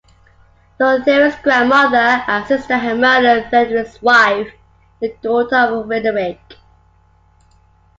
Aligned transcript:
Theuderic's 0.79 1.39
grandmother 1.43 2.23
and 2.27 2.43
sister 2.47 2.75
had 2.75 2.97
murdered 2.97 3.51
Theuderic's 3.51 4.01
wife, 4.01 4.51
the 4.99 5.15
daughter 5.21 5.55
of 5.55 5.85
Witteric. 5.85 6.39